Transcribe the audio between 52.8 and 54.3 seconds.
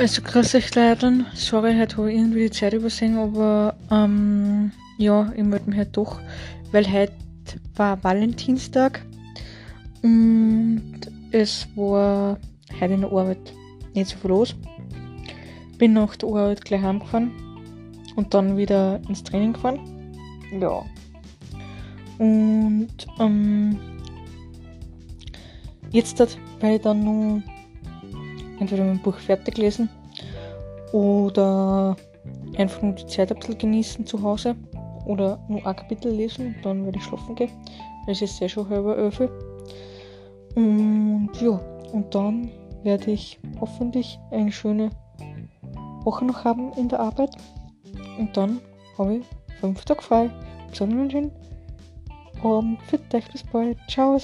für dich bis bald. Ciao.